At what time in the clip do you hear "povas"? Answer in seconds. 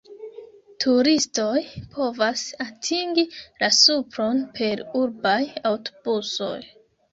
1.97-2.47